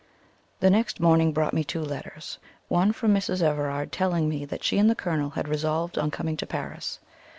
The 0.61 0.71
next 0.71 0.99
morning 0.99 1.31
brought 1.31 1.53
me 1.53 1.63
two 1.63 1.83
letters; 1.83 2.39
one 2.69 2.91
from 2.91 3.13
Mrs. 3.13 3.43
Everard, 3.43 3.91
telling 3.91 4.27
me 4.27 4.45
that 4.45 4.63
she 4.63 4.79
and 4.79 4.89
the 4.89 4.95
Colonel 4.95 5.29
had 5.29 5.47
resolved 5.47 5.95
on 5.95 6.09
coming 6.09 6.35
to 6.37 6.47
Paris. 6.47 6.97